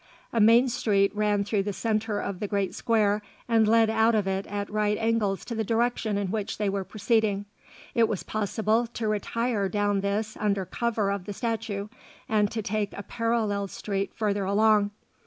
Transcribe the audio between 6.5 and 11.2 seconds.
they were proceeding. It was possible to retire down this under cover